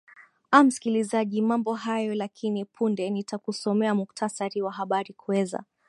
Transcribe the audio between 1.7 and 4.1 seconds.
hayo lakini punde nitakusomea